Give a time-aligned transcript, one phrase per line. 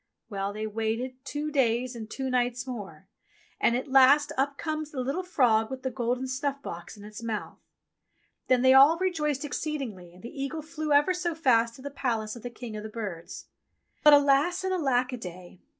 [0.31, 3.07] Well, they waited two days and two nights more,
[3.59, 7.21] and at last up comes the little frog with the golden snuff box in its
[7.21, 7.59] mouth.
[8.47, 12.35] Then they all rejoiced exceedingly, and the eagle flew ever so fast to the palace
[12.35, 13.45] of the King of the Birds.
[14.03, 15.61] But alas and alack a day